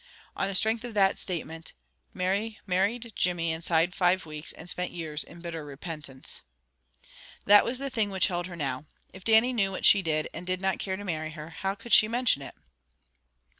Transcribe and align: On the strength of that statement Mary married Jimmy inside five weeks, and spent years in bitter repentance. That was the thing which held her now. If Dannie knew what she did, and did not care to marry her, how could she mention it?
On 0.35 0.47
the 0.47 0.55
strength 0.55 0.83
of 0.83 0.95
that 0.95 1.19
statement 1.19 1.73
Mary 2.11 2.59
married 2.65 3.13
Jimmy 3.15 3.51
inside 3.51 3.93
five 3.93 4.25
weeks, 4.25 4.51
and 4.51 4.67
spent 4.67 4.89
years 4.89 5.23
in 5.23 5.41
bitter 5.41 5.63
repentance. 5.63 6.41
That 7.45 7.63
was 7.63 7.77
the 7.77 7.91
thing 7.91 8.09
which 8.09 8.25
held 8.27 8.47
her 8.47 8.55
now. 8.55 8.85
If 9.13 9.23
Dannie 9.23 9.53
knew 9.53 9.69
what 9.69 9.85
she 9.85 10.01
did, 10.01 10.27
and 10.33 10.47
did 10.47 10.59
not 10.59 10.79
care 10.79 10.95
to 10.97 11.03
marry 11.05 11.29
her, 11.33 11.51
how 11.51 11.75
could 11.75 11.93
she 11.93 12.07
mention 12.07 12.41
it? 12.41 12.55